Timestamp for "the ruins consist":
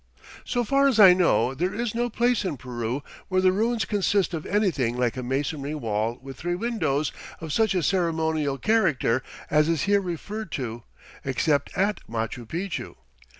3.39-4.33